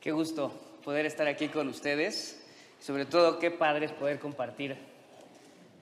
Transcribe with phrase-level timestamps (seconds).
[0.00, 0.50] Qué gusto
[0.82, 2.42] poder estar aquí con ustedes.
[2.80, 4.78] Sobre todo, qué padre es poder compartir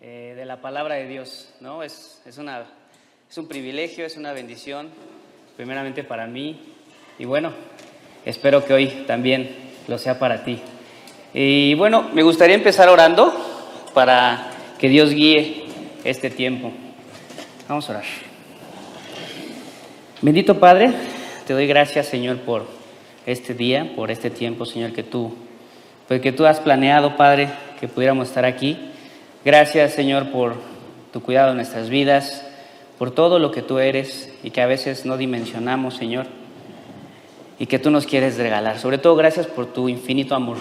[0.01, 1.85] eh, de la palabra de Dios, ¿no?
[1.85, 2.67] Es, es, una,
[3.31, 4.89] es un privilegio, es una bendición,
[5.57, 6.59] primeramente para mí.
[7.17, 7.53] Y bueno,
[8.25, 9.55] espero que hoy también
[9.87, 10.61] lo sea para ti.
[11.33, 13.33] Y bueno, me gustaría empezar orando
[13.95, 14.51] para
[14.81, 15.67] que Dios guíe
[16.03, 16.73] este tiempo.
[17.69, 18.05] Vamos a orar.
[20.23, 20.93] Bendito Padre,
[21.47, 22.78] te doy gracias, Señor, por
[23.29, 25.35] este día, por este tiempo, Señor, que tú,
[26.09, 28.79] pues tú has planeado, Padre, que pudiéramos estar aquí.
[29.45, 30.57] Gracias, Señor, por
[31.13, 32.43] tu cuidado en nuestras vidas,
[32.99, 36.27] por todo lo que tú eres y que a veces no dimensionamos, Señor,
[37.59, 38.79] y que tú nos quieres regalar.
[38.79, 40.57] Sobre todo, gracias por tu infinito amor.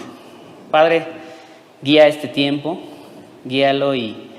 [0.69, 1.05] Padre,
[1.81, 2.81] guía este tiempo,
[3.45, 4.29] guíalo y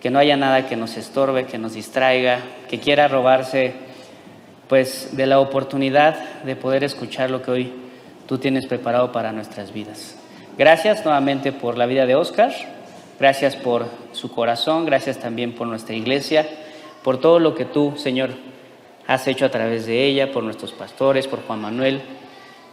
[0.00, 3.72] que no haya nada que nos estorbe, que nos distraiga, que quiera robarse
[4.68, 7.72] pues de la oportunidad de poder escuchar lo que hoy
[8.26, 10.16] tú tienes preparado para nuestras vidas.
[10.56, 12.52] Gracias nuevamente por la vida de Oscar,
[13.18, 16.46] gracias por su corazón, gracias también por nuestra iglesia,
[17.02, 18.30] por todo lo que tú, Señor,
[19.06, 22.02] has hecho a través de ella, por nuestros pastores, por Juan Manuel.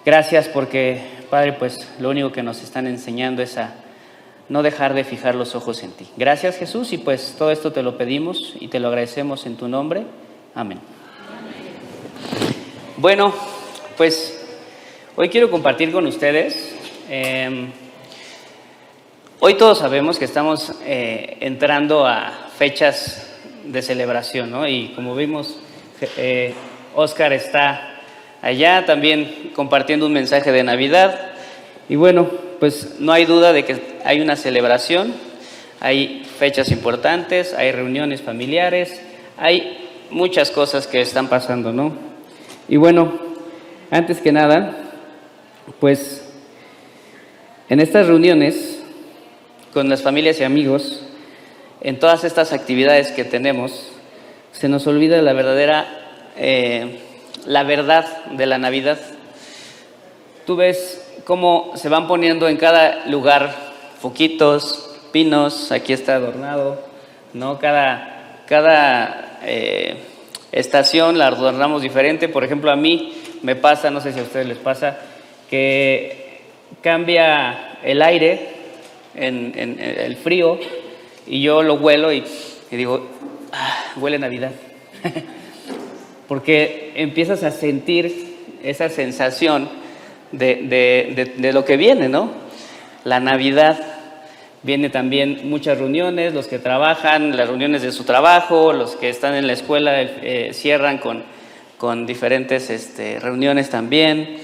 [0.06, 3.74] Gracias porque, Padre, pues lo único que nos están enseñando es a
[4.50, 6.08] no dejar de fijar los ojos en ti.
[6.18, 9.68] Gracias Jesús y pues todo esto te lo pedimos y te lo agradecemos en tu
[9.68, 10.06] nombre.
[10.56, 10.80] Amén.
[13.02, 13.34] Bueno,
[13.96, 14.46] pues
[15.16, 16.76] hoy quiero compartir con ustedes.
[17.10, 17.72] Em,
[19.40, 23.26] hoy todos sabemos que estamos eh, entrando a fechas
[23.64, 24.68] de celebración, ¿no?
[24.68, 25.56] Y como vimos,
[26.18, 26.54] eh,
[26.94, 28.02] Oscar está
[28.42, 31.32] allá también compartiendo un mensaje de Navidad.
[31.88, 35.14] Y bueno, pues no hay duda de que hay una celebración,
[35.80, 39.02] hay fechas importantes, hay reuniones familiares,
[39.38, 42.09] hay muchas cosas que están pasando, ¿no?
[42.70, 43.12] Y bueno,
[43.90, 44.76] antes que nada,
[45.80, 46.24] pues
[47.68, 48.80] en estas reuniones
[49.74, 51.02] con las familias y amigos,
[51.82, 53.90] en todas estas actividades que tenemos,
[54.52, 55.88] se nos olvida la verdadera,
[56.38, 57.00] eh,
[57.48, 59.00] la verdad de la Navidad.
[60.46, 63.52] Tú ves cómo se van poniendo en cada lugar
[64.00, 66.80] foquitos, pinos, aquí está adornado,
[67.34, 67.58] ¿no?
[67.58, 70.04] Cada, cada eh,
[70.52, 72.30] estación la adornamos diferente.
[72.30, 75.00] Por ejemplo, a mí me pasa, no sé si a ustedes les pasa,
[75.50, 76.40] que
[76.82, 78.50] cambia el aire
[79.16, 80.60] en, el frío
[81.28, 82.24] y yo lo huelo y,
[82.72, 83.08] digo,
[83.52, 84.52] ah, huele Navidad.
[86.28, 89.70] Porque empiezas a sentir esa sensación
[90.32, 92.32] de, de lo que viene, ¿no?
[93.04, 93.99] La Navidad
[94.62, 99.36] Viene también muchas reuniones, los que trabajan, las reuniones de su trabajo, los que están
[99.36, 101.24] en la escuela eh, cierran con,
[101.78, 104.38] con diferentes este, reuniones también.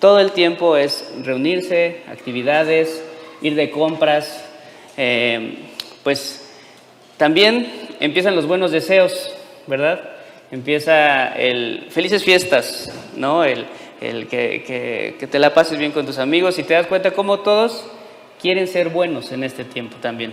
[0.00, 3.00] Todo el tiempo es reunirse, actividades,
[3.42, 4.44] ir de compras.
[4.96, 5.58] Eh,
[6.02, 6.50] pues
[7.16, 7.70] también
[8.00, 9.32] empiezan los buenos deseos,
[9.68, 10.00] ¿verdad?
[10.50, 13.44] Empieza el felices fiestas, ¿no?
[13.44, 13.66] El,
[14.00, 17.12] el que, que, que te la pases bien con tus amigos y te das cuenta
[17.12, 17.84] cómo todos
[18.40, 20.32] quieren ser buenos en este tiempo también.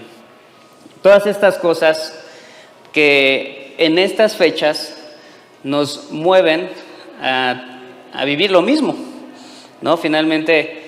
[1.01, 2.23] Todas estas cosas
[2.91, 4.97] que en estas fechas
[5.63, 6.69] nos mueven
[7.21, 7.73] a,
[8.25, 8.95] vivir lo mismo,
[9.81, 9.97] ¿no?
[9.97, 10.83] Finalmente,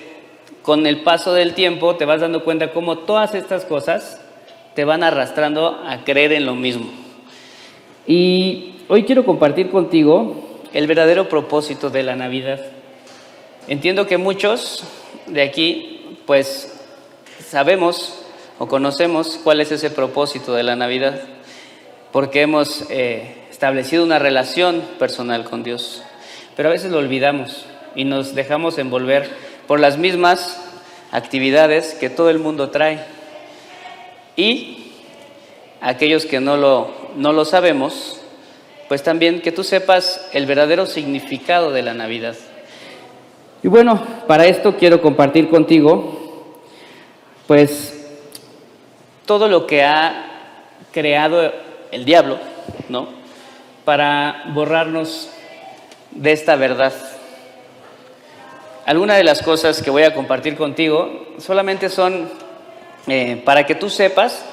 [0.64, 4.20] con el paso del tiempo te vas dando cuenta cómo todas estas cosas
[4.74, 6.90] te van arrastrando a creer en lo mismo.
[8.08, 12.60] Y hoy quiero compartir contigo el verdadero propósito de la Navidad.
[13.68, 14.84] Entiendo que muchos
[15.28, 16.79] de aquí, pues
[17.48, 18.20] sabemos
[18.58, 21.22] o conocemos cuál es ese propósito de la Navidad,
[22.12, 26.04] porque hemos eh, establecido una relación personal con Dios,
[26.56, 29.30] pero a veces lo olvidamos y nos dejamos envolver
[29.68, 30.62] por las mismas
[31.12, 33.00] actividades que todo el mundo trae.
[34.36, 34.92] Y
[35.82, 38.20] aquellos que no lo, no lo sabemos,
[38.88, 42.36] pues también que tú sepas el verdadero significado de la Navidad.
[43.62, 46.19] Y bueno, para esto quiero compartir contigo
[47.50, 47.96] pues
[49.26, 50.54] todo lo que ha
[50.92, 51.52] creado
[51.92, 52.38] el diablo,
[52.90, 53.08] ¿no?
[53.86, 55.32] Para borrarnos
[56.12, 56.94] de esta verdad.
[58.86, 62.30] Algunas de las cosas que voy a compartir contigo solamente son
[63.08, 64.46] eh, para que tú sepas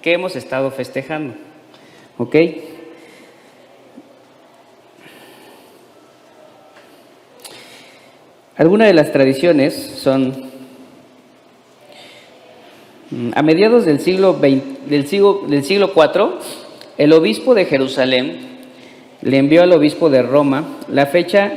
[0.00, 1.34] que hemos estado festejando,
[2.16, 2.36] ¿ok?
[8.56, 10.45] Algunas de las tradiciones son
[13.34, 16.38] a mediados del siglo, del, siglo, del siglo IV,
[16.98, 18.56] el obispo de Jerusalén
[19.22, 21.52] le envió al obispo de Roma la fecha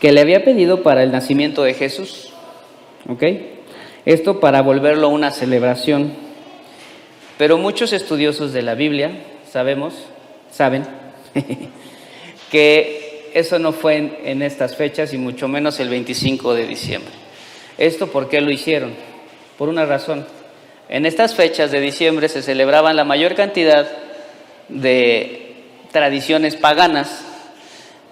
[0.00, 2.32] que le había pedido para el nacimiento de Jesús.
[3.08, 3.24] ¿Ok?
[4.04, 6.12] Esto para volverlo una celebración.
[7.36, 9.94] Pero muchos estudiosos de la Biblia, sabemos,
[10.50, 10.84] saben,
[12.50, 17.12] que eso no fue en, en, estas fechas y mucho menos el 25 de diciembre.
[17.76, 18.92] ¿Esto por qué lo hicieron?
[19.56, 20.37] Por una razón.
[20.88, 23.86] En estas fechas de diciembre se celebraban la mayor cantidad
[24.68, 25.54] de
[25.92, 27.24] tradiciones paganas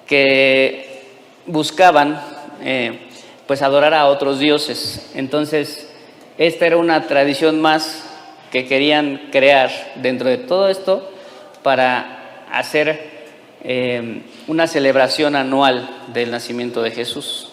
[0.07, 1.03] que
[1.47, 2.21] buscaban
[2.63, 3.09] eh,
[3.47, 5.11] pues adorar a otros dioses.
[5.15, 5.89] Entonces,
[6.37, 8.05] esta era una tradición más
[8.51, 11.11] que querían crear dentro de todo esto
[11.63, 13.17] para hacer
[13.65, 17.53] eh, una celebración anual del nacimiento de Jesús.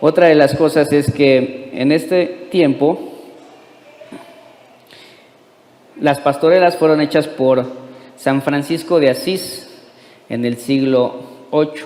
[0.00, 3.11] Otra de las cosas es que en este tiempo
[6.00, 7.66] las pastorelas fueron hechas por
[8.16, 9.68] San Francisco de Asís
[10.28, 11.84] en el siglo VIII.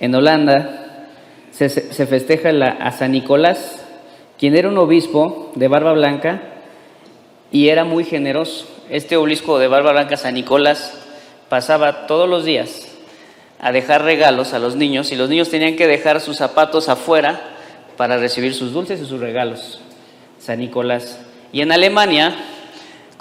[0.00, 1.08] En Holanda
[1.50, 1.68] se,
[2.06, 3.84] festeja a San Nicolás,
[4.38, 6.42] quien era un obispo de barba blanca
[7.50, 8.66] y era muy generoso.
[8.90, 10.98] Este obispo de barba blanca, San Nicolás,
[11.48, 12.88] pasaba todos los días
[13.60, 17.40] a dejar regalos a los niños y los niños tenían que dejar sus zapatos afuera
[17.96, 19.80] para recibir sus dulces y sus regalos.
[20.40, 21.20] San Nicolás.
[21.52, 22.34] Y en Alemania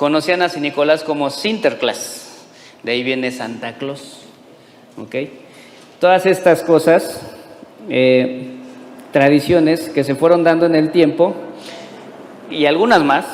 [0.01, 2.47] conocían a San Nicolás como Sinterklaas.
[2.81, 4.21] De ahí viene Santa Claus.
[4.97, 5.15] ¿Ok?
[5.99, 7.21] Todas estas cosas,
[7.87, 8.47] eh,
[9.11, 11.35] tradiciones que se fueron dando en el tiempo,
[12.49, 13.27] y algunas más,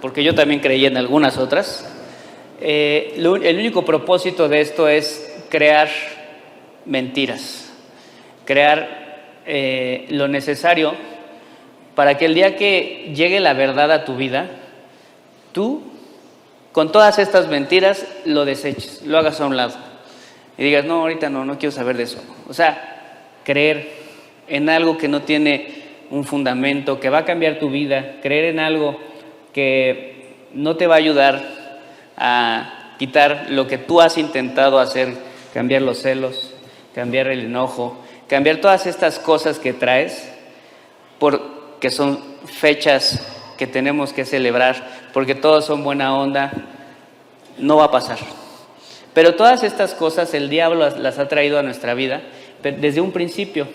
[0.00, 1.86] porque yo también creí en algunas otras,
[2.58, 5.90] eh, el único propósito de esto es crear
[6.86, 7.70] mentiras,
[8.46, 10.94] crear eh, lo necesario
[11.94, 14.48] para que el día que llegue la verdad a tu vida,
[15.52, 15.92] tú
[16.74, 19.76] con todas estas mentiras lo deseches, lo hagas a un lado
[20.58, 22.18] y digas, no, ahorita no, no quiero saber de eso.
[22.48, 23.92] O sea, creer
[24.48, 28.58] en algo que no tiene un fundamento, que va a cambiar tu vida, creer en
[28.58, 28.98] algo
[29.52, 31.42] que no te va a ayudar
[32.16, 35.14] a quitar lo que tú has intentado hacer,
[35.52, 36.54] cambiar los celos,
[36.92, 37.96] cambiar el enojo,
[38.28, 40.28] cambiar todas estas cosas que traes,
[41.20, 43.24] porque son fechas
[43.56, 46.52] que tenemos que celebrar, porque todos son buena onda,
[47.56, 48.18] no va a pasar.
[49.14, 52.20] Pero todas estas cosas el diablo las, ha traído a nuestra vida
[52.60, 53.68] desde un principio.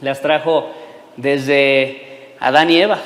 [0.00, 0.68] Las trajo
[1.16, 2.98] desde Adán y Eva.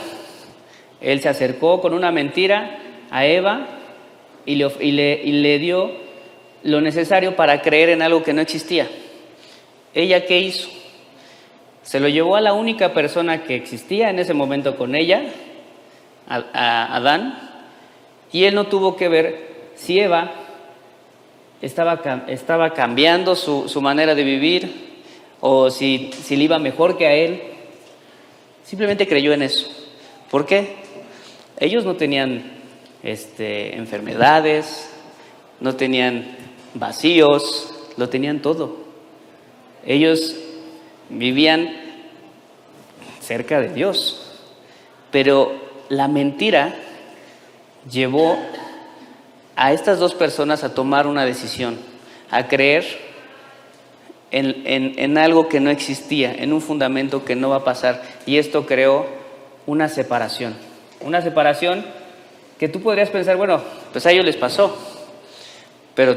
[1.03, 2.79] Él se acercó con una mentira
[3.11, 3.67] a Eva
[4.47, 5.93] y le, dio
[6.63, 8.89] lo necesario para creer en algo que no existía.
[9.93, 10.71] ¿Ella qué hizo?
[11.83, 15.23] Se lo llevó a la única persona que existía en ese momento con ella,
[16.33, 17.39] Adán,
[18.33, 20.33] y él no tuvo que ver si Eva
[21.61, 24.93] estaba, estaba cambiando su, su, manera de vivir
[25.41, 27.43] o si, si le iba mejor que a él.
[28.65, 29.69] Simplemente creyó en eso.
[30.31, 30.77] ¿Por qué?
[31.59, 32.43] Ellos no tenían
[33.03, 34.91] este, enfermedades,
[35.61, 36.37] no tenían
[36.75, 38.79] vacíos, lo tenían todo.
[39.85, 40.37] Ellos
[41.09, 41.77] vivían
[43.21, 44.41] cerca de Dios,
[45.11, 45.62] pero
[45.93, 46.75] la mentira
[47.91, 48.39] llevó
[49.57, 51.77] a estas dos personas a tomar una decisión,
[52.31, 52.87] a creer
[54.31, 58.03] en, algo que no existía, en un fundamento que no va a pasar.
[58.25, 59.05] Y esto creó
[59.67, 60.55] una separación.
[61.03, 61.85] Una separación
[62.59, 63.61] que tú podrías pensar, bueno,
[63.93, 64.75] pues a ellos les pasó,
[65.95, 66.17] pero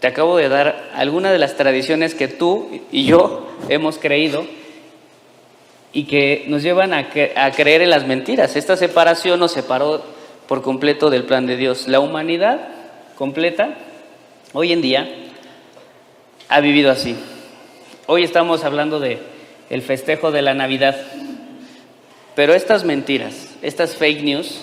[0.00, 4.46] te acabo de dar algunas de las tradiciones que tú y yo hemos creído
[5.92, 8.56] y que nos llevan a, creer en las mentiras.
[8.56, 10.02] Esta separación nos separó
[10.46, 11.88] por completo del plan de Dios.
[11.88, 12.68] La humanidad
[13.16, 13.74] completa,
[14.52, 15.08] hoy en día,
[16.48, 17.16] ha vivido así.
[18.06, 19.18] Hoy estamos hablando de
[19.68, 20.96] el festejo de la Navidad,
[22.34, 24.60] pero estas mentiras, estas fake news,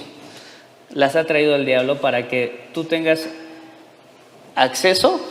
[0.93, 3.27] las ha traído el diablo para que tú tengas
[4.55, 5.21] acceso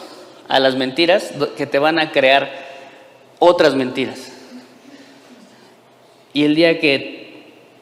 [0.48, 2.50] a las mentiras que te van a crear
[3.38, 4.36] otras mentiras.
[6.37, 7.33] Y el día que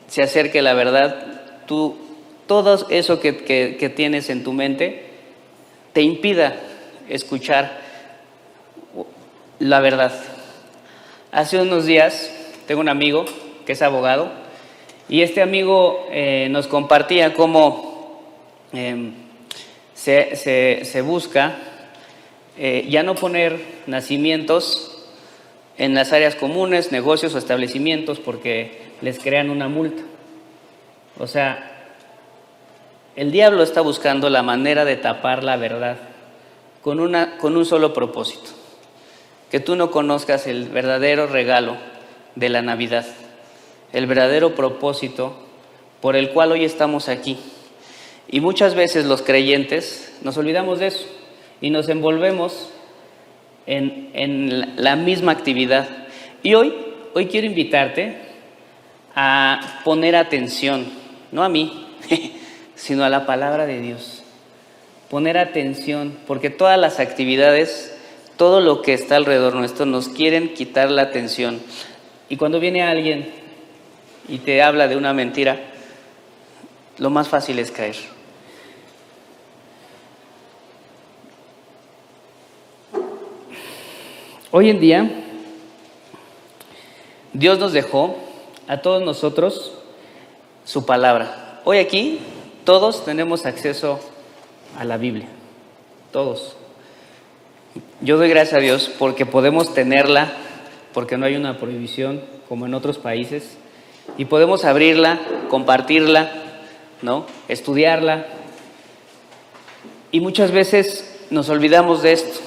[0.06, 1.96] se acerque la verdad, tú
[2.46, 5.06] todo eso que, tienes en tu mente
[5.92, 6.54] te impida
[7.08, 7.80] escuchar
[9.58, 10.12] la verdad.
[11.32, 12.30] Hace unos días
[12.68, 13.24] tengo un amigo
[13.66, 14.30] que es abogado
[15.08, 18.22] y este amigo eh, nos compartía cómo
[18.72, 19.14] em,
[19.94, 21.56] se, busca
[22.56, 23.58] eh, ya no poner
[23.88, 24.93] nacimientos
[25.78, 30.02] en las áreas comunes, negocios o establecimientos porque les crean una multa.
[31.18, 31.94] O sea,
[33.16, 35.96] el diablo está buscando la manera de tapar la verdad
[36.82, 38.50] con, una, con un solo propósito,
[39.50, 41.76] que tú no conozcas el verdadero regalo
[42.34, 43.06] de la Navidad.
[43.92, 45.36] el verdadero propósito
[46.00, 47.38] por el cual hoy estamos aquí.
[48.28, 51.06] Y muchas veces los creyentes nos olvidamos de eso
[51.60, 52.70] y nos envolvemos
[53.66, 55.88] en, en la misma actividad.
[56.42, 56.74] Y hoy,
[57.14, 58.16] hoy quiero invitarte
[59.14, 60.86] a poner atención,
[61.32, 61.86] no a mí,
[62.74, 64.22] sino a la palabra de Dios.
[65.08, 67.96] Poner atención, porque todas las actividades,
[68.36, 71.60] todo lo que está alrededor nuestro, nos quieren quitar la atención.
[72.28, 73.30] Y cuando viene alguien
[74.28, 75.60] y te habla de una mentira,
[76.98, 78.13] lo más fácil es caer.
[84.56, 85.10] Hoy en día,
[87.32, 88.14] Dios nos dejó
[88.68, 89.72] a todos nosotros
[90.64, 91.60] su palabra.
[91.64, 92.20] Hoy aquí
[92.62, 93.98] todos tenemos acceso
[94.78, 95.26] a la Biblia,
[96.12, 96.54] todos.
[98.00, 100.30] Yo doy gracias a Dios porque podemos tenerla,
[100.92, 103.56] porque no hay una prohibición como en otros países,
[104.18, 105.18] y podemos abrirla,
[105.48, 106.30] compartirla,
[107.02, 107.26] ¿no?
[107.48, 108.26] Estudiarla.
[110.12, 112.43] Y muchas veces nos olvidamos de esto.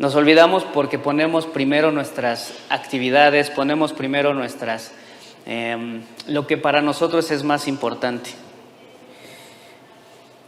[0.00, 4.92] Nos olvidamos porque ponemos primero nuestras actividades, ponemos primero nuestras,
[5.44, 8.30] em, lo que para nosotros es más importante.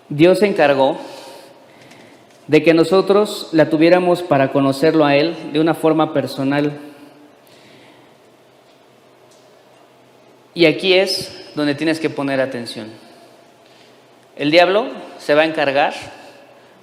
[0.08, 0.96] Dios se encargó
[2.46, 6.72] de que nosotros la tuviéramos para conocerlo a Él de una forma personal.
[10.54, 12.88] Y aquí es donde tienes que poner atención.
[14.34, 14.86] El diablo
[15.18, 15.92] se va a encargar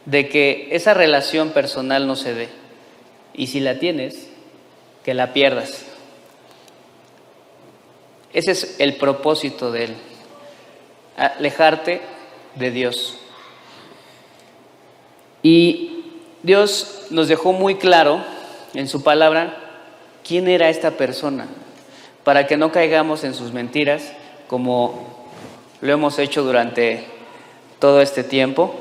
[0.05, 2.58] de que esa relación personal no se dé.
[3.33, 4.29] Y si la tienes,
[5.03, 5.85] que la pierdas.
[8.33, 9.95] Ese es el propósito de él,
[11.17, 12.01] alejarte
[12.55, 13.17] de Dios.
[15.41, 16.03] Y
[16.43, 18.23] Dios nos dejó muy claro
[18.73, 19.57] en su palabra
[20.23, 21.47] quién era esta persona,
[22.23, 24.11] para que no caigamos en sus mentiras
[24.47, 25.27] como
[25.81, 27.05] lo hemos hecho durante
[27.79, 28.75] todo este tiempo.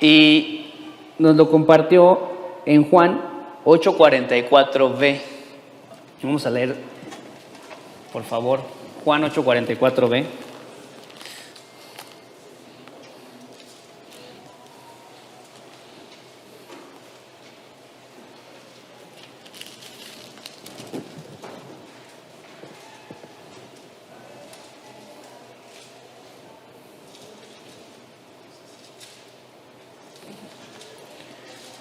[0.00, 0.72] Y
[1.18, 2.32] nos lo compartió
[2.66, 3.31] en Juan
[3.64, 5.20] 844b.
[6.22, 6.76] Vamos a leer,
[8.12, 8.60] por favor,
[9.04, 10.24] Juan 844b.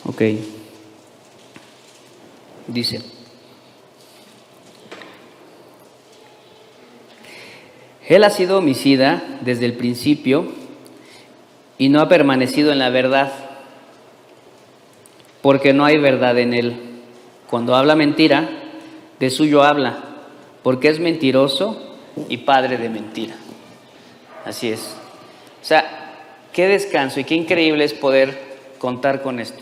[0.08, 0.61] Okay.
[2.72, 3.02] Dice,
[8.08, 10.46] Él ha sido homicida desde el principio
[11.78, 13.32] y no ha permanecido en la verdad,
[15.42, 16.76] porque no hay verdad en Él.
[17.50, 18.50] Cuando habla mentira,
[19.20, 20.04] de suyo habla,
[20.64, 21.98] porque es mentiroso
[22.30, 23.36] y padre de mentira.
[24.46, 24.96] Así es.
[25.62, 26.16] O sea,
[26.54, 28.40] qué descanso y qué increíble es poder
[28.78, 29.62] contar con esto.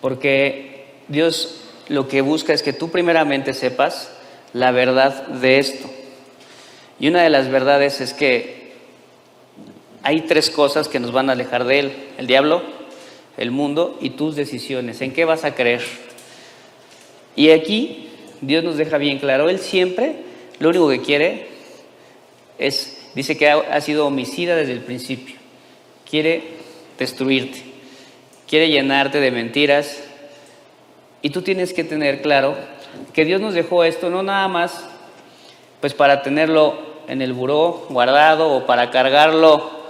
[0.00, 0.69] Porque
[1.10, 1.56] Dios
[1.88, 4.10] lo que busca es que tú primeramente sepas
[4.54, 5.90] la verdad de esto.
[6.98, 8.72] Y una de las verdades es que
[10.02, 11.92] hay tres cosas que nos van a alejar de Él.
[12.16, 12.62] El diablo,
[13.36, 15.00] el mundo y tus decisiones.
[15.02, 15.82] ¿En qué vas a creer?
[17.36, 18.08] Y aquí
[18.40, 20.16] Dios nos deja bien claro, Él siempre
[20.58, 21.48] lo único que quiere
[22.58, 25.36] es, dice que ha, sido homicida desde el principio.
[26.08, 26.42] Quiere
[26.98, 27.62] destruirte,
[28.46, 30.04] quiere llenarte de mentiras,
[31.22, 32.56] y tú tienes que tener claro
[33.12, 34.88] que Dios nos dejó esto no nada más
[35.80, 39.80] pues para tenerlo en el buró guardado o para cargarlo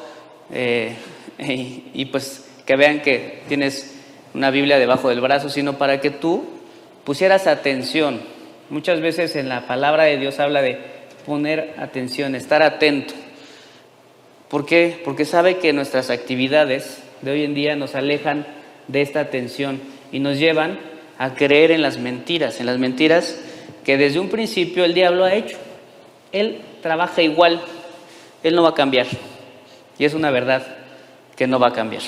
[0.53, 0.95] eh,
[1.39, 3.97] y, pues que vean que tienes
[4.35, 6.45] una Biblia debajo del brazo, sino para que tú
[7.05, 8.21] pusieras atención.
[8.69, 10.79] Muchas veces en la palabra de Dios habla de
[11.27, 13.15] poner atención, estar atento.
[14.49, 15.01] ¿Por qué?
[15.05, 18.47] Porque sabe que nuestras actividades de hoy en día nos alejan
[18.89, 19.81] de esta atención
[20.13, 20.79] y nos llevan
[21.21, 23.39] a creer en las mentiras, en las mentiras
[23.85, 25.59] que desde un principio el diablo ha hecho.
[26.33, 27.61] Él trabaja igual,
[28.43, 29.07] él no va a cambiar.
[29.99, 30.67] Y es una verdad
[31.37, 32.01] que no va a cambiar.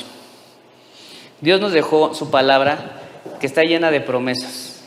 [1.43, 3.03] Dios nos dejó su palabra
[3.39, 4.83] que está llena de promesas.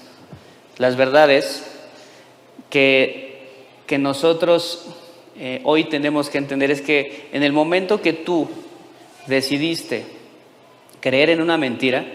[0.80, 1.64] Las verdades
[2.72, 3.48] que,
[3.86, 4.88] que nosotros
[5.38, 8.50] eh, hoy tenemos que entender es que en el momento que tú
[9.28, 10.04] decidiste
[11.00, 12.08] creer en una mentira,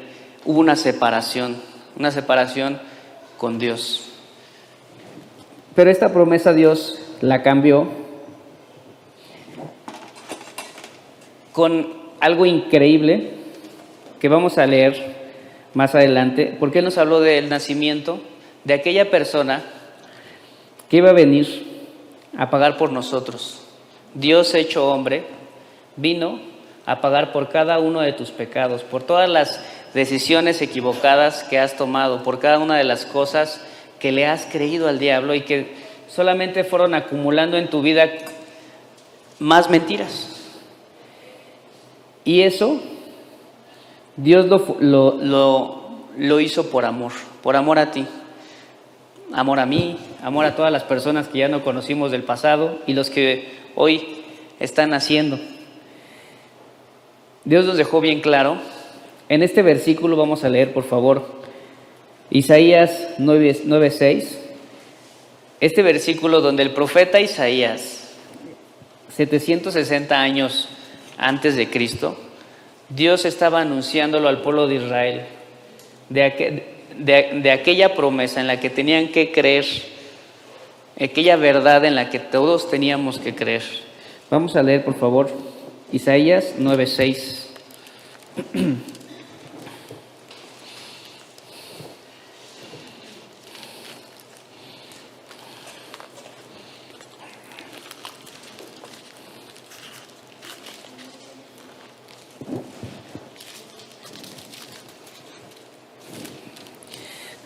[0.45, 1.70] hubo una separación
[2.01, 2.81] una separación
[3.37, 4.07] con Dios.
[5.75, 7.89] Pero esta promesa Dios la cambió
[11.53, 13.33] con algo increíble
[14.19, 15.15] que vamos a leer
[15.75, 18.19] más adelante, porque Él nos habló del nacimiento
[18.65, 19.63] de aquella persona
[20.89, 21.85] que iba a venir
[22.35, 23.61] a pagar por nosotros.
[24.15, 25.25] Dios hecho hombre
[25.97, 26.41] vino
[26.87, 29.63] a pagar por cada uno de tus pecados, por todas las
[29.95, 33.61] decisiones equivocadas que has tomado, por cada una de las cosas
[33.99, 35.75] que le has creído al diablo y que
[36.09, 38.09] solamente fueron acumulando en tu vida
[39.39, 40.37] más mentiras.
[42.25, 42.81] Y eso
[44.17, 48.07] Dios lo, lo, lo, hizo por amor, por amor a ti,
[49.33, 52.93] amor a mí, amor a todas las personas que ya no conocimos del pasado y
[52.93, 54.23] los que hoy
[54.59, 55.39] están haciendo.
[57.45, 58.59] Dios nos dejó bien claro.
[59.31, 61.25] En este versículo vamos a leer, por favor,
[62.31, 64.37] Isaías 9:6.
[65.61, 68.11] Este versículo donde el profeta Isaías,
[69.15, 70.69] 760 años
[71.17, 72.19] antes de Cristo,
[72.89, 75.23] Dios estaba anunciándolo al pueblo de Israel,
[76.09, 79.67] de, aquella promesa en la que tenían que creer,
[81.01, 83.63] aquella verdad en la que todos teníamos que creer.
[84.29, 85.31] Vamos a leer, por favor,
[85.93, 87.47] Isaías 9:6.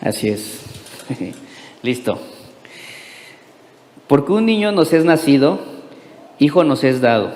[0.04, 0.60] Así es.
[1.82, 2.20] Listo.
[4.06, 5.58] Porque un niño nos es nacido,
[6.38, 7.32] hijo nos es dado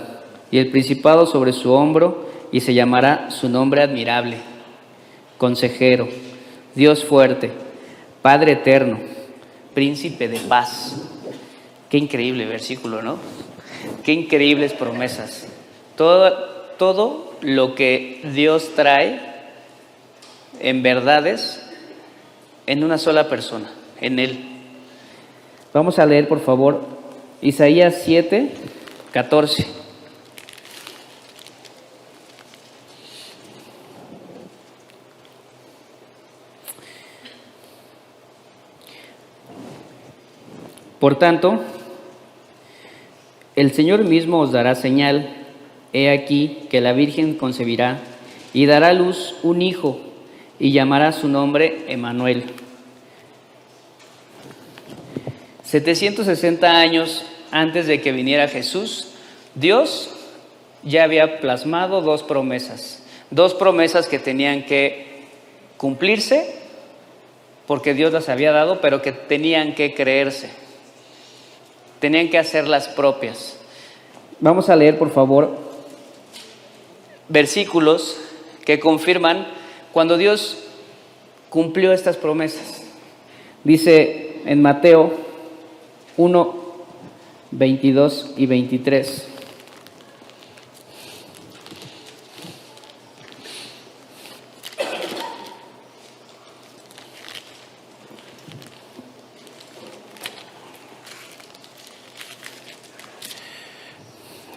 [0.51, 4.39] y el principado sobre su hombro, y se llamará su nombre admirable,
[5.37, 6.09] consejero,
[6.75, 7.51] Dios fuerte,
[8.23, 8.99] Padre eterno,
[9.75, 10.97] príncipe de paz.
[11.91, 13.19] Qué increíble versículo, ¿no?
[14.03, 15.47] Qué increíbles promesas.
[15.97, 16.33] Todo,
[16.79, 19.21] todo lo que Dios trae
[20.61, 21.68] en verdades
[22.69, 24.41] en una sola persona, en Él.
[25.73, 26.83] Vamos a leer, por favor,
[27.41, 28.53] Isaías 7,
[29.11, 29.67] 14.
[41.01, 41.61] Por tanto,
[43.57, 45.35] el Señor mismo os dará señal.
[45.95, 47.99] He aquí que la Virgen concebirá
[48.53, 50.08] y dará a luz un hijo
[50.59, 52.45] y llamará su nombre Emanuel.
[55.65, 59.09] 760 años antes de que viniera Jesús,
[59.55, 60.11] Dios
[60.83, 65.27] ya había plasmado dos promesas, dos promesas que tenían que
[65.77, 66.55] cumplirse
[67.67, 70.51] porque Dios las había dado, pero que tenían que creerse
[71.99, 73.57] tenían que hacer las propias.
[74.41, 75.57] Vamos a leer, por favor,
[77.29, 78.19] versículos
[78.65, 79.47] que confirman
[79.93, 80.59] cuando Dios
[81.49, 82.83] cumplió estas promesas.
[83.65, 85.13] Dice en Mateo
[86.17, 86.55] 1,
[87.51, 89.29] 22 y 23.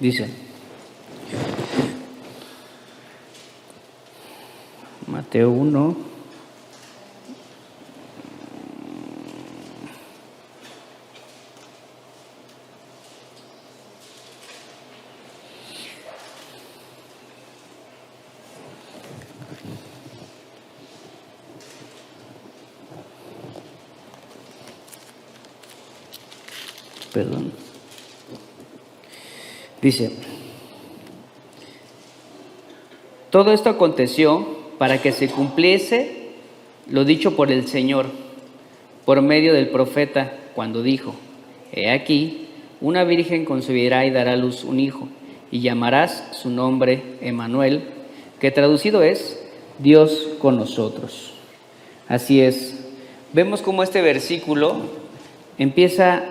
[0.02, 0.32] Dice,
[5.32, 5.96] Mateo 1,
[27.14, 27.54] perdón.
[29.82, 30.12] Dice,
[33.30, 36.32] todo esto aconteció para que se cumpliese
[36.88, 38.08] lo dicho por el Señor
[39.06, 41.14] por medio del profeta cuando dijo,
[41.72, 42.48] He aquí,
[42.82, 45.08] una virgen concebirá y dará a luz un hijo,
[45.52, 47.84] y llamarás su nombre Emanuel,
[48.40, 49.40] que traducido es
[49.78, 51.34] Dios con nosotros.
[52.08, 52.84] Así es,
[53.34, 54.78] vemos cómo este versículo
[55.60, 56.24] empieza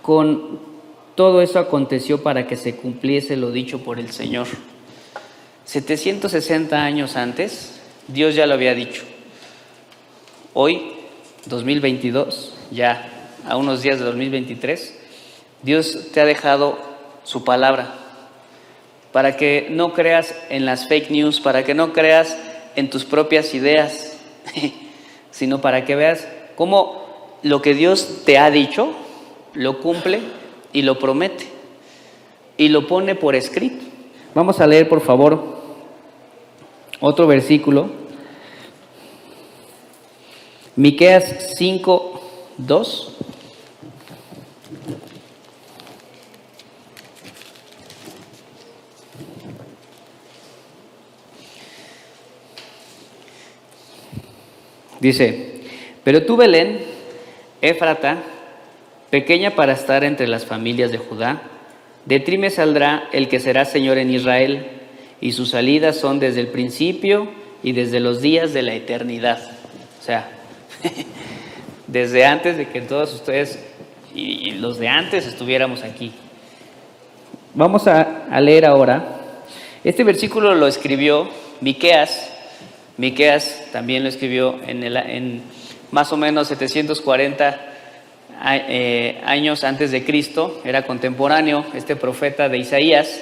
[0.00, 0.60] con
[1.16, 4.46] todo eso aconteció para que se cumpliese lo dicho por el Señor.
[5.64, 7.79] 760 años antes,
[8.12, 9.02] Dios ya lo había dicho.
[10.52, 10.92] Hoy,
[11.46, 13.08] 2022, ya
[13.46, 14.98] a unos días de 2023,
[15.62, 16.78] Dios te ha dejado
[17.22, 17.94] su palabra
[19.12, 22.36] para que no creas en las fake news, para que no creas
[22.76, 24.16] en tus propias ideas,
[25.30, 28.92] sino para que veas cómo lo que Dios te ha dicho
[29.54, 30.20] lo cumple
[30.72, 31.46] y lo promete
[32.56, 33.84] y lo pone por escrito.
[34.34, 35.59] Vamos a leer, por favor,
[37.00, 37.90] otro versículo.
[40.76, 42.20] Miqueas 5,
[42.58, 43.16] 2.
[55.00, 55.62] Dice,
[56.04, 56.82] pero tú Belén,
[57.62, 58.18] Éfrata,
[59.08, 61.42] pequeña para estar entre las familias de Judá,
[62.04, 64.79] de ti me saldrá el que será Señor en Israel
[65.20, 67.28] y sus salidas son desde el principio
[67.62, 69.40] y desde los días de la eternidad.
[70.00, 70.30] O sea,
[71.86, 73.58] desde antes de que todos ustedes
[74.14, 76.12] y los de antes estuviéramos aquí.
[77.52, 79.22] Vamos a, leer ahora.
[79.82, 81.28] Este versículo lo escribió
[81.60, 82.30] Miqueas.
[82.96, 85.42] Miqueas también lo escribió en, el, en
[85.90, 87.60] más o menos 740
[88.68, 90.60] eh, años antes de Cristo.
[90.64, 93.20] Era contemporáneo este profeta de Isaías.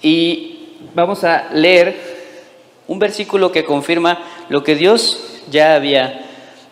[0.00, 0.55] Y
[0.94, 2.16] vamos a leer
[2.88, 6.26] un versículo que confirma lo que Dios ya había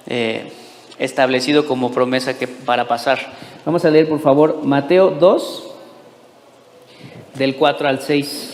[0.07, 0.53] eh,
[0.99, 3.19] establecido como promesa que, para pasar.
[3.65, 5.65] Vamos a leer, por favor, Mateo 2,
[7.35, 8.54] del 4 al 6.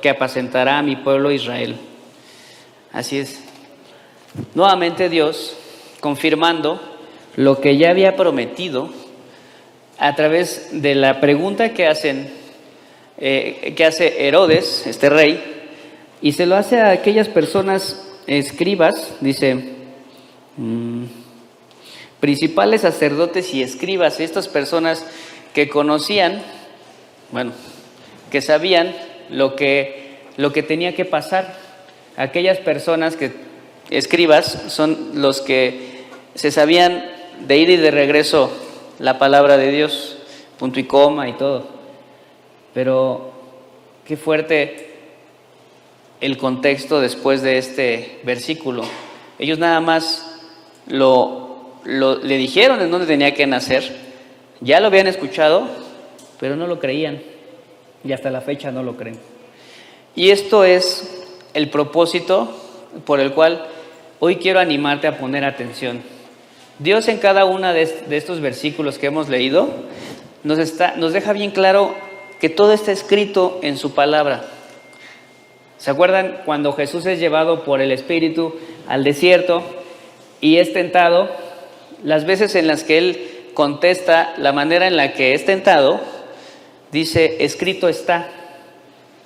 [0.00, 1.76] que apacentará a mi pueblo Israel.
[2.92, 3.40] Así es.
[4.54, 5.56] Nuevamente Dios
[6.00, 6.80] confirmando
[7.36, 8.90] lo que ya había prometido
[9.98, 12.40] a través de la pregunta que hacen
[13.22, 15.38] eh, que hace Herodes, este rey,
[16.22, 19.56] y se lo hace a aquellas personas escribas, dice,
[20.56, 21.04] mm,
[22.18, 25.04] principales sacerdotes y escribas, estas personas
[25.52, 26.42] que conocían,
[27.30, 27.52] bueno,
[28.30, 28.94] que sabían
[29.30, 31.54] lo que, lo que tenía que pasar,
[32.16, 33.32] aquellas personas que
[33.90, 37.04] escribas son los que se sabían
[37.46, 38.52] de ir y de regreso
[38.98, 40.18] la palabra de Dios,
[40.58, 41.66] punto y coma y todo.
[42.74, 43.32] Pero
[44.06, 44.90] qué fuerte
[46.20, 48.82] el contexto después de este versículo.
[49.38, 50.38] Ellos nada más
[50.86, 53.96] lo, le dijeron en dónde tenía que nacer,
[54.60, 55.66] ya lo habían escuchado,
[56.38, 57.22] pero no lo creían
[58.04, 59.18] y hasta la fecha no lo creen.
[60.14, 62.50] Y esto es el propósito
[63.04, 63.66] por el cual
[64.18, 66.02] hoy quiero animarte a poner atención.
[66.78, 69.68] Dios en cada uno de estos versículos que hemos leído
[70.42, 70.58] nos,
[70.96, 71.94] nos deja bien claro
[72.40, 74.44] que todo está escrito en su palabra.
[75.76, 78.54] ¿Se acuerdan cuando Jesús es llevado por el Espíritu
[78.88, 79.62] al desierto
[80.40, 81.30] y es tentado?
[82.02, 86.00] Las veces en las que Él contesta la manera en la que es tentado,
[86.92, 88.28] dice, escrito está,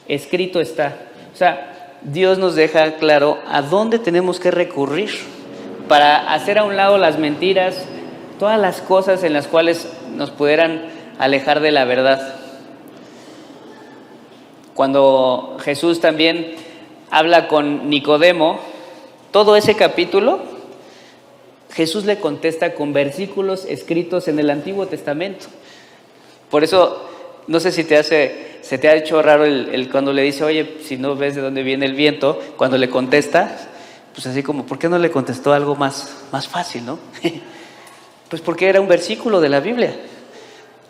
[0.09, 0.97] escrito está.
[1.33, 5.11] O sea, Dios nos deja claro a dónde tenemos que recurrir
[5.89, 7.87] para hacer a un lado las mentiras,
[8.39, 10.87] todas las cosas en las cuales nos pudieran
[11.19, 12.35] alejar de la verdad.
[14.75, 16.57] Cuando Jesús también
[17.11, 18.59] habla con Nicodemo,
[19.31, 20.41] todo ese capítulo,
[21.73, 25.47] Jesús le contesta con versículos escritos en el Antiguo Testamento.
[26.51, 27.09] Por eso,
[27.47, 30.79] no sé si te hace se te ha hecho raro el, cuando le dice, oye,
[30.83, 33.59] si no ves de dónde viene el viento, cuando le contesta,
[34.15, 36.99] pues así como, ¿por qué no le contestó algo más, más fácil, no?
[38.31, 39.95] pues porque era un versículo de la Biblia.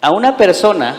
[0.01, 0.95] A una persona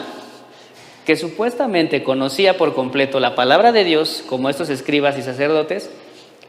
[1.06, 5.90] que supuestamente conocía por completo la palabra de Dios, como estos escribas y sacerdotes,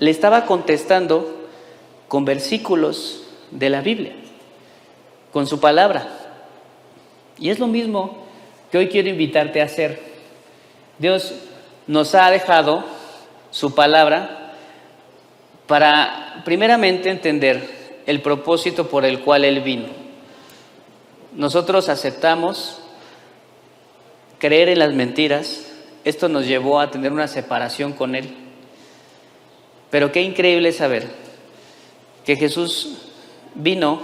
[0.01, 1.47] le estaba contestando
[2.09, 4.17] con versículos de la Biblia,
[5.33, 6.09] con su palabra.
[7.39, 8.26] Y es lo mismo
[8.71, 10.01] que hoy quiero invitarte a hacer.
[10.99, 11.35] Dios
[11.87, 12.85] nos ha dejado
[13.51, 14.55] su palabra
[15.67, 19.87] para primeramente entender el propósito por el cual Él vino.
[21.33, 22.81] Nosotros aceptamos
[24.39, 25.73] creer en las mentiras,
[26.05, 28.35] esto nos llevó a tener una separación con Él.
[29.91, 31.09] Pero qué increíble saber
[32.25, 33.13] que Jesús
[33.55, 34.01] vino,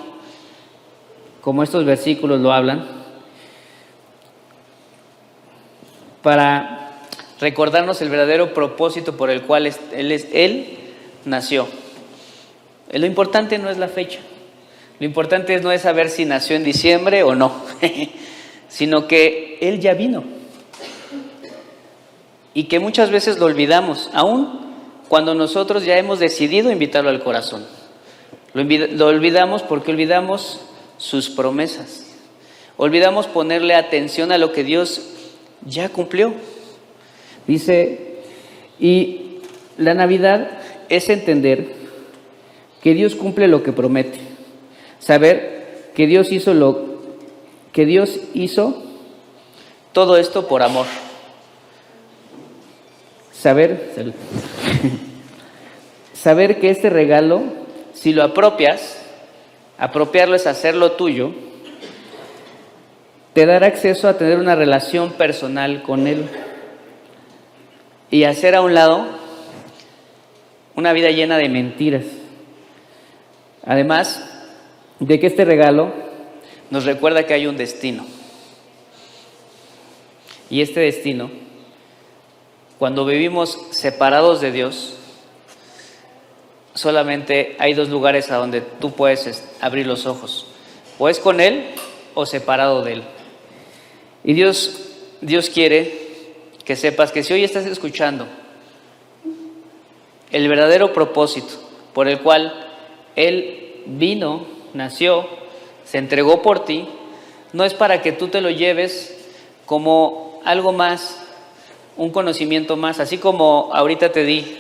[1.41, 3.02] como estos versículos lo hablan,
[6.23, 7.03] para
[7.41, 10.79] recordarnos el verdadero propósito por el cual él, él
[11.25, 11.67] nació.
[12.91, 14.21] Lo importante no es la fecha,
[15.03, 17.53] lo importante no es saber si nació en diciembre o no,
[18.69, 20.23] sino que Él ya vino.
[22.55, 24.61] Y que muchas veces lo olvidamos, aún
[25.09, 27.67] cuando nosotros ya hemos decidido invitarlo al corazón.
[28.55, 30.61] Lo olvidamos porque olvidamos
[30.99, 32.07] sus promesas.
[32.77, 35.03] Olvidamos ponerle atención a lo que Dios
[35.67, 36.33] ya cumplió.
[37.47, 38.23] Dice,
[38.79, 39.39] y
[39.79, 41.75] la Navidad es entender
[42.83, 44.19] que Dios cumple lo que promete.
[44.99, 46.93] Saber que Dios hizo lo
[47.73, 48.83] que Dios hizo
[49.93, 50.87] todo esto por amor.
[53.33, 53.93] Saber
[56.13, 57.43] saber que este regalo
[58.03, 58.99] si lo apropias,
[59.79, 61.31] apropiarlo es hacerlo tuyo,
[63.35, 66.29] te dará acceso a tener una relación personal con Él
[68.11, 69.07] y hacer a un lado
[70.75, 72.05] una vida llena de mentiras.
[73.65, 74.23] Además
[75.01, 75.93] de que este regalo
[76.71, 78.05] nos recuerda que hay un destino.
[80.51, 81.31] Y este destino,
[82.79, 84.97] cuando vivimos separados de Dios,
[86.75, 90.47] solamente hay dos lugares a donde tú puedes abrir los ojos.
[90.99, 91.69] O es con Él
[92.15, 93.03] o separado de Él.
[94.25, 94.89] Y Dios,
[95.21, 96.01] Dios quiere
[96.65, 98.27] que sepas que si hoy estás escuchando
[100.31, 101.55] el verdadero propósito
[101.93, 102.55] por el cual
[103.17, 105.27] Él vino, nació,
[105.85, 106.89] se entregó por ti,
[107.53, 109.29] no es para que tú te lo lleves
[109.67, 111.19] como algo más,
[111.97, 114.57] un conocimiento más, así como ahorita te di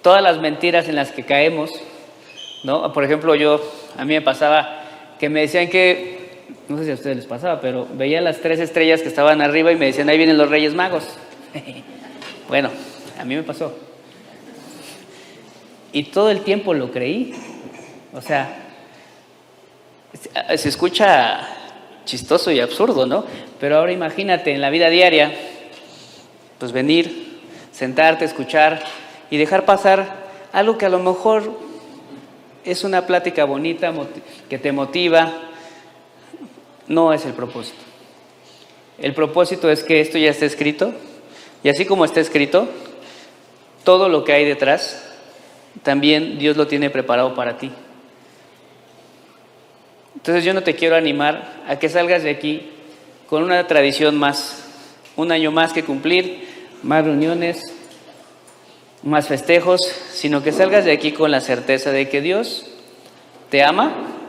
[0.00, 1.70] todas las mentiras en las que caemos,
[2.64, 2.92] ¿no?
[2.92, 3.60] Por ejemplo, yo,
[3.98, 4.84] a mí me pasaba
[5.18, 6.21] que me decían que
[6.68, 9.72] no sé si a ustedes les pasaba, pero veía las tres estrellas que estaban arriba
[9.72, 11.04] y me decían, ahí vienen los Reyes Magos.
[12.48, 12.70] bueno,
[13.18, 13.74] a mí me pasó.
[15.92, 17.34] Y todo el tiempo lo creí.
[18.14, 18.56] O sea,
[20.56, 21.48] se escucha
[22.04, 23.24] chistoso y absurdo, ¿no?
[23.60, 25.32] Pero ahora imagínate en la vida diaria,
[26.58, 28.82] pues venir, sentarte, escuchar
[29.30, 30.22] y dejar pasar
[30.52, 31.58] algo que a lo mejor
[32.64, 33.92] es una plática bonita,
[34.48, 35.32] que te motiva,
[36.92, 37.80] no es el propósito.
[38.98, 40.92] El propósito es que esto ya esté escrito
[41.64, 42.68] y así como está escrito,
[43.82, 45.10] todo lo que hay detrás,
[45.82, 47.70] también Dios lo tiene preparado para ti.
[50.16, 52.70] Entonces yo no te quiero animar a que salgas de aquí
[53.26, 54.64] con una tradición más,
[55.16, 56.46] un año más que cumplir,
[56.82, 57.60] más reuniones,
[59.02, 59.80] más festejos,
[60.12, 62.66] sino que salgas de aquí con la certeza de que Dios
[63.50, 64.21] te ama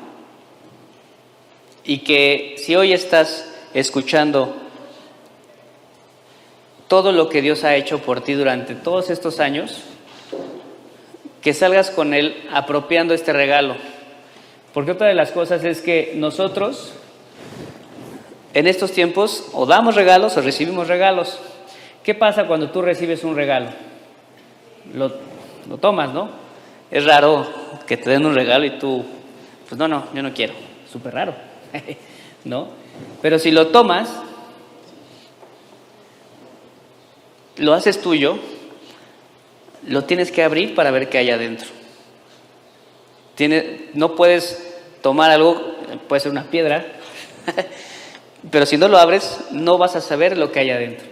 [1.83, 4.55] y que si hoy estás escuchando
[6.87, 9.81] todo lo que Dios ha hecho por ti durante todos estos años,
[11.41, 13.75] que salgas con Él apropiando este regalo.
[14.73, 16.93] Porque otra de las cosas es que nosotros
[18.53, 21.39] en estos tiempos o damos regalos o recibimos regalos.
[22.03, 23.69] ¿Qué pasa cuando tú recibes un regalo?
[24.93, 25.11] Lo,
[25.77, 26.29] tomas, ¿no?
[26.91, 27.47] Es raro
[27.87, 29.03] que te den un regalo y tú,
[29.67, 30.53] pues no, no, yo no quiero.
[30.91, 31.52] Súper raro.
[32.45, 32.69] ¿no?
[33.21, 34.09] Pero si lo tomas,
[37.57, 38.37] lo haces tuyo,
[39.87, 41.69] lo tienes que abrir para ver qué hay adentro.
[43.93, 45.75] No puedes tomar algo,
[46.07, 46.85] puede ser una piedra,
[48.51, 51.07] pero si no lo abres, no vas a saber lo que hay adentro.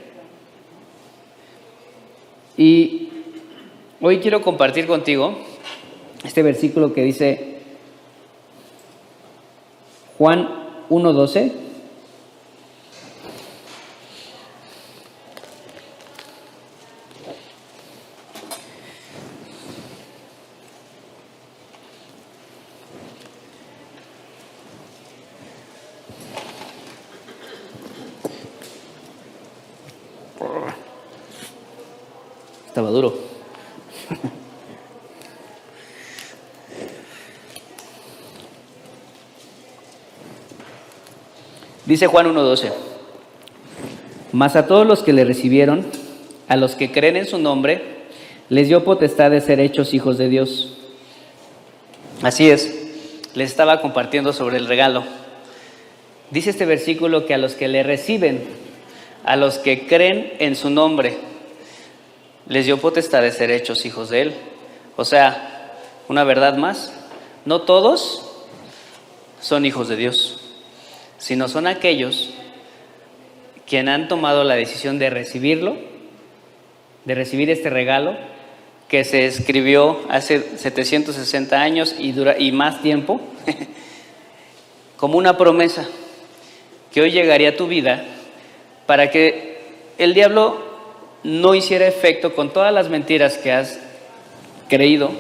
[2.58, 3.10] Y
[4.02, 5.38] hoy quiero compartir contigo
[6.24, 7.51] este versículo que dice,
[10.22, 10.48] Juan
[10.92, 11.52] 1.12.
[32.68, 33.32] Estaba duro.
[42.02, 42.72] Dice Juan 1.12,
[44.32, 45.86] mas a todos los que le recibieron,
[46.48, 48.08] a los que creen en su nombre,
[48.50, 50.80] les dio potestad de ser hechos hijos de Dios.
[52.24, 52.74] Así es,
[53.36, 55.04] les estaba compartiendo sobre el regalo.
[56.32, 58.46] Dice este versículo que a los que le reciben,
[59.24, 61.20] a los que creen en su nombre,
[62.48, 64.34] les dio potestad de ser hechos hijos de Él.
[64.96, 65.76] O sea,
[66.08, 66.92] una verdad más,
[67.46, 68.26] no todos
[69.40, 70.42] son hijos de Dios
[71.22, 72.32] sino son aquellos
[73.68, 75.78] quienes han tomado la decisión de recibirlo,
[77.06, 78.18] de recibir este regalo
[78.88, 83.22] que se escribió hace 760 años y, dura, y más tiempo,
[84.98, 85.88] como una promesa
[86.92, 88.04] que hoy llegaría a tu vida
[88.88, 89.62] para que
[90.00, 90.60] el diablo
[91.24, 93.80] no hiciera efecto con todas las mentiras que has
[94.68, 95.12] creído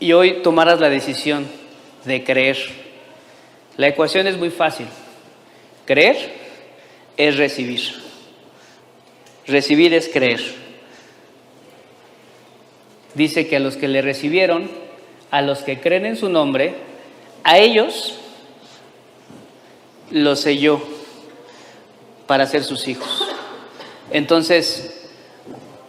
[0.00, 1.46] y hoy tomaras la decisión
[2.06, 2.91] de creer.
[3.76, 4.86] La ecuación es muy fácil.
[5.86, 6.16] Creer
[7.16, 7.80] es recibir.
[9.46, 10.40] Recibir es creer.
[13.14, 14.70] Dice que a los que le recibieron,
[15.30, 16.74] a los que creen en su nombre,
[17.44, 18.18] a ellos
[20.10, 20.80] los selló
[22.26, 23.28] para ser sus hijos.
[24.10, 25.08] Entonces,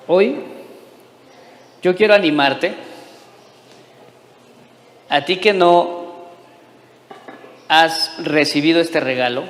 [0.07, 0.37] hoy
[1.81, 2.73] yo quiero animarte
[5.09, 6.02] a ti que no
[7.67, 9.43] has recibido este regalo,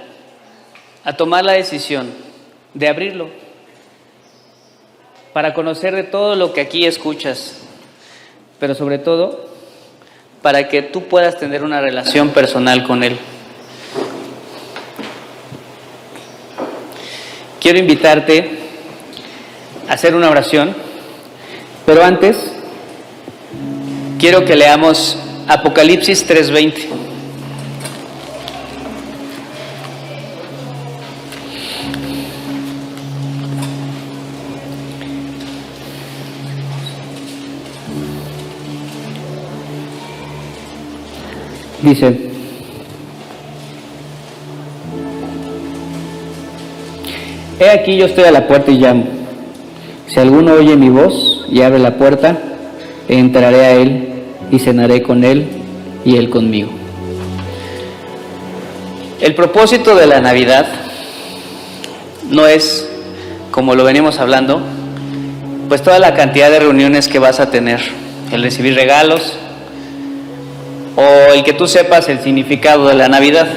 [1.03, 2.09] a tomar la decisión
[2.73, 3.29] de abrirlo
[5.33, 7.57] para conocer de todo lo que aquí escuchas,
[8.59, 9.49] pero sobre todo
[10.41, 13.17] para que tú puedas tener una relación personal con Él.
[17.59, 18.59] Quiero invitarte
[19.89, 20.75] a hacer una oración,
[21.85, 22.53] pero antes
[24.19, 27.02] quiero que leamos Apocalipsis 3:20.
[41.83, 42.17] Dice,
[47.59, 49.03] He aquí yo estoy a la puerta y llamo.
[50.07, 52.37] Si alguno oye mi voz y abre la puerta,
[53.09, 54.13] entraré a él
[54.49, 55.45] y cenaré con él
[56.05, 56.69] y él conmigo.
[59.19, 60.65] El propósito de la Navidad
[62.29, 62.89] no es,
[63.51, 64.61] como lo venimos hablando,
[65.67, 67.81] pues toda la cantidad de reuniones que vas a tener,
[68.31, 69.37] el recibir regalos
[70.95, 73.47] o el que tú sepas el significado de la Navidad,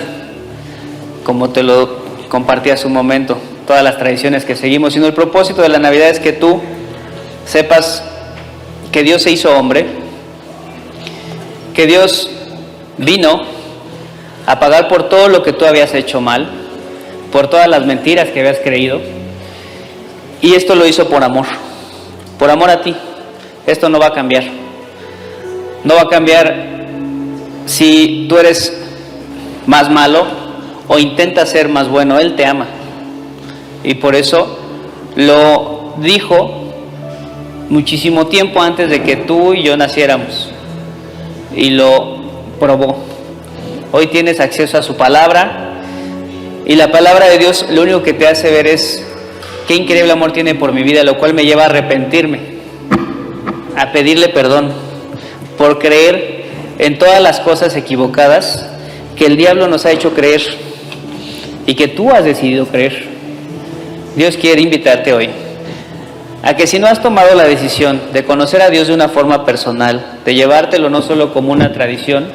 [1.25, 5.63] como te lo compartí hace un momento, todas las tradiciones que seguimos, sino el propósito
[5.63, 6.61] de la Navidad es que tú
[7.45, 8.03] sepas
[8.93, 9.87] que Dios se hizo hombre,
[11.75, 12.31] que Dios
[12.97, 13.43] vino
[14.47, 16.49] a pagar por todo lo que tú habías hecho mal,
[17.33, 19.01] por todas las mentiras que habías creído,
[20.41, 21.47] y esto lo hizo por amor,
[22.39, 22.95] por amor a ti.
[23.67, 24.45] Esto no va a cambiar.
[25.83, 26.76] No va a cambiar
[27.67, 28.73] si tú eres
[29.67, 30.27] más malo
[30.89, 32.19] o intentas ser más bueno.
[32.19, 32.67] Él te ama.
[33.85, 34.59] Y por eso
[35.17, 36.73] lo dijo
[37.69, 40.51] muchísimo tiempo antes de que tú y yo naciéramos
[41.55, 42.17] y lo
[42.59, 43.05] probó.
[43.93, 45.75] Hoy tienes acceso a su palabra
[46.65, 49.07] y la palabra de Dios lo único que te hace ver es
[49.69, 52.41] qué increíble amor tiene por mi vida, lo cual me lleva a arrepentirme,
[53.77, 54.73] a pedirle perdón
[55.57, 56.36] por creer
[56.79, 58.67] en todas las cosas equivocadas
[59.17, 60.43] que el diablo nos ha hecho creer
[61.67, 63.09] y que tú has decidido creer.
[64.15, 65.31] Dios quiere invitarte hoy
[66.43, 69.45] a que si no has tomado la decisión de conocer a Dios de una forma
[69.45, 72.29] personal, de llevártelo no solo como una tradición,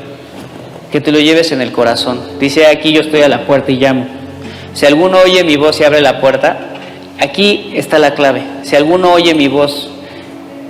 [0.91, 2.19] que te lo lleves en el corazón.
[2.39, 4.05] Dice aquí yo estoy a la puerta y llamo.
[4.73, 6.71] Si alguno oye mi voz y abre la puerta,
[7.19, 8.41] aquí está la clave.
[8.63, 9.89] Si alguno oye mi voz,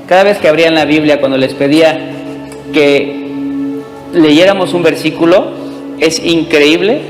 [0.08, 2.00] cada vez que abrían la Biblia, cuando les pedía
[2.74, 3.31] que
[4.14, 5.52] leyéramos un versículo,
[6.00, 7.02] es increíble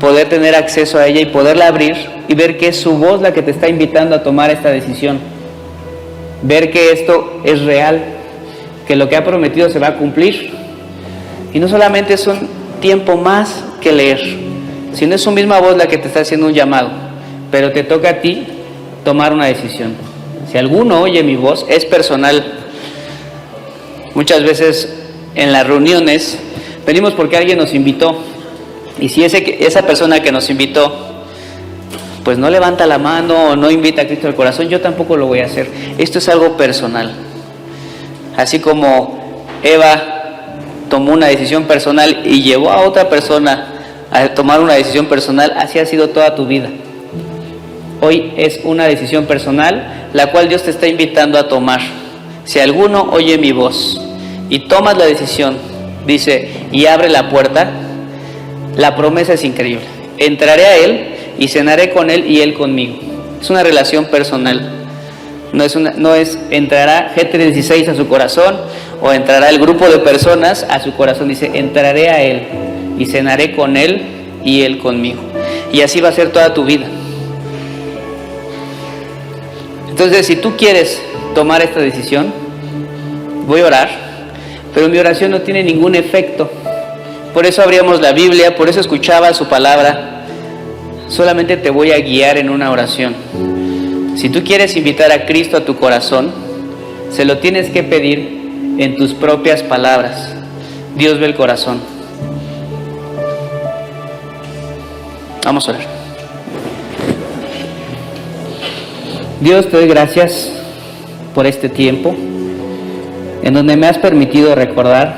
[0.00, 1.96] poder tener acceso a ella y poderla abrir
[2.28, 5.18] y ver que es su voz la que te está invitando a tomar esta decisión
[6.44, 8.02] ver que esto es real,
[8.86, 10.52] que lo que ha prometido se va a cumplir.
[11.52, 12.48] Y no solamente es un
[12.80, 14.20] tiempo más que leer,
[14.92, 16.90] sino es su misma voz la que te está haciendo un llamado,
[17.50, 18.46] pero te toca a ti
[19.04, 19.94] tomar una decisión.
[20.50, 22.44] Si alguno oye mi voz, es personal.
[24.14, 25.03] Muchas veces
[25.34, 26.38] en las reuniones
[26.86, 28.16] venimos porque alguien nos invitó.
[29.00, 31.14] Y si ese, esa persona que nos invitó
[32.24, 35.26] pues no levanta la mano o no invita a Cristo al corazón, yo tampoco lo
[35.26, 35.68] voy a hacer.
[35.98, 37.12] Esto es algo personal.
[38.36, 40.14] Así como Eva
[40.88, 43.66] tomó una decisión personal y llevó a otra persona
[44.10, 46.70] a tomar una decisión personal, así ha sido toda tu vida.
[48.00, 51.80] Hoy es una decisión personal la cual Dios te está invitando a tomar.
[52.44, 54.00] Si alguno oye mi voz
[54.48, 55.56] y tomas la decisión,
[56.06, 57.70] dice, y abre la puerta,
[58.76, 59.84] la promesa es increíble.
[60.18, 62.96] Entraré a Él y cenaré con él y él conmigo.
[63.40, 64.70] Es una relación personal.
[65.52, 68.56] No es, una, no es entrará G316 a su corazón
[69.00, 71.28] o entrará el grupo de personas a su corazón.
[71.28, 72.42] Dice, entraré a él
[72.98, 74.02] y cenaré con él
[74.44, 75.22] y él conmigo.
[75.72, 76.86] Y así va a ser toda tu vida.
[79.88, 81.00] Entonces, si tú quieres
[81.34, 82.32] tomar esta decisión,
[83.46, 83.90] voy a orar,
[84.74, 86.50] pero mi oración no tiene ningún efecto.
[87.32, 90.24] Por eso abríamos la Biblia, por eso escuchaba su palabra,
[91.08, 93.14] solamente te voy a guiar en una oración.
[94.16, 96.32] Si tú quieres invitar a Cristo a tu corazón,
[97.10, 100.34] se lo tienes que pedir en tus propias palabras.
[100.96, 101.80] Dios ve el corazón.
[105.44, 105.86] Vamos a ver.
[109.40, 110.50] Dios, te doy gracias
[111.34, 112.14] por este tiempo
[113.44, 115.14] en donde me has permitido recordar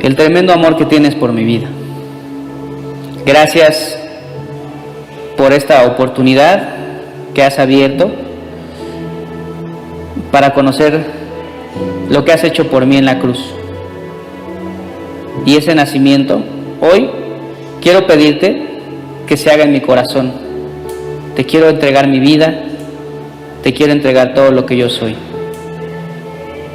[0.00, 1.68] el tremendo amor que tienes por mi vida.
[3.24, 3.96] Gracias
[5.36, 6.70] por esta oportunidad
[7.34, 8.10] que has abierto
[10.32, 11.04] para conocer
[12.10, 13.54] lo que has hecho por mí en la cruz.
[15.46, 16.42] Y ese nacimiento,
[16.80, 17.10] hoy
[17.80, 18.80] quiero pedirte
[19.28, 20.32] que se haga en mi corazón.
[21.36, 22.64] Te quiero entregar mi vida,
[23.62, 25.14] te quiero entregar todo lo que yo soy.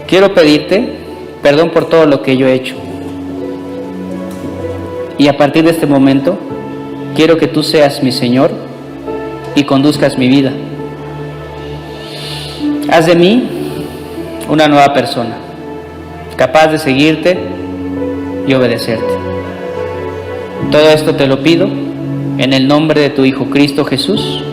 [0.09, 0.97] Quiero pedirte
[1.43, 2.75] perdón por todo lo que yo he hecho.
[5.19, 6.37] Y a partir de este momento,
[7.15, 8.49] quiero que tú seas mi Señor
[9.53, 10.51] y conduzcas mi vida.
[12.89, 13.49] Haz de mí
[14.49, 15.37] una nueva persona,
[16.35, 17.37] capaz de seguirte
[18.47, 19.13] y obedecerte.
[20.71, 21.67] Todo esto te lo pido
[22.37, 24.43] en el nombre de tu Hijo Cristo Jesús.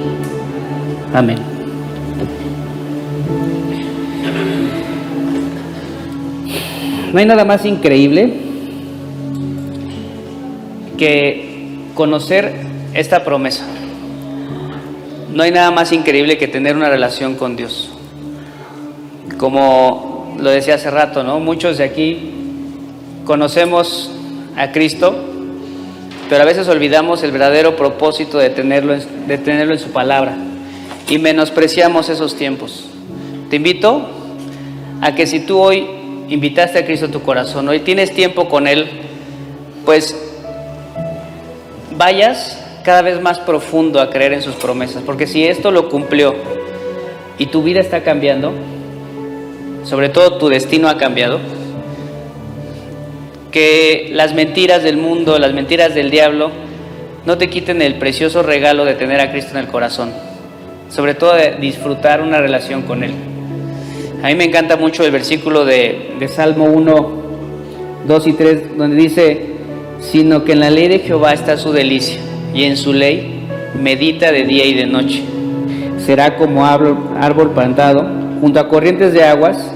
[1.15, 1.56] Amén.
[7.17, 8.31] No hay nada más increíble
[10.99, 12.53] que conocer
[12.93, 13.65] esta promesa.
[15.33, 17.89] No hay nada más increíble que tener una relación con Dios.
[19.39, 21.41] Como lo decía hace rato, ¿no?
[21.41, 22.33] Muchos de aquí
[23.25, 24.11] conocemos
[24.55, 25.17] a Cristo,
[26.29, 30.37] pero a veces olvidamos el verdadero propósito de tenerlo, en, de tenerlo en su palabra
[31.09, 32.91] y menospreciamos esos tiempos.
[33.49, 34.07] Te invito
[35.01, 38.67] a que si tú hoy invitaste a Cristo a tu corazón, hoy tienes tiempo con
[38.67, 38.89] Él,
[39.85, 40.17] pues
[41.97, 46.35] vayas cada vez más profundo a creer en sus promesas, porque si esto lo cumplió
[47.39, 48.53] y tu vida está cambiando,
[49.85, 51.41] sobre todo tu destino ha cambiado,
[53.51, 56.51] que las mentiras del mundo, las mentiras del diablo,
[57.25, 60.13] no te quiten el precioso regalo de tener a Cristo en el corazón,
[60.91, 63.15] sobre todo de disfrutar una relación con Él.
[64.27, 67.13] A mí me encanta mucho el versículo de, Salmo 1,
[68.09, 69.53] 2 y 3, donde dice,
[70.01, 72.19] sino que en la ley de Jehová está su delicia,
[72.53, 73.47] y en su ley
[73.81, 75.23] medita de día y de noche.
[76.05, 78.05] Será como árbol plantado
[78.41, 79.73] junto a corrientes de aguas,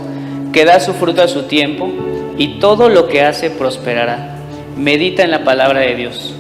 [0.53, 1.89] que da su fruto a su tiempo,
[2.37, 4.35] y todo lo que hace prosperará.
[4.77, 6.35] Medita en la palabra de Dios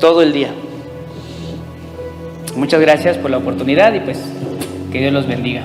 [0.00, 0.50] todo el día.
[2.56, 4.18] Muchas gracias por la oportunidad y pues
[4.90, 5.64] que Dios los bendiga.